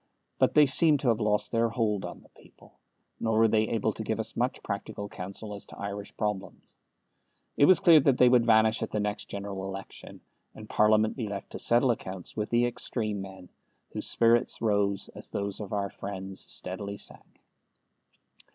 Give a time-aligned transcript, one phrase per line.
[0.39, 2.73] But they seemed to have lost their hold on the people,
[3.19, 6.75] nor were they able to give us much practical counsel as to Irish problems.
[7.55, 10.21] It was clear that they would vanish at the next General Election,
[10.55, 13.49] and Parliament be left to settle accounts with the extreme men,
[13.91, 17.39] whose spirits rose as those of our friends steadily sank.